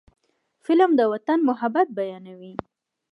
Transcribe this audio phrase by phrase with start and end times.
[0.65, 2.53] قلم د وطن محبت بیانوي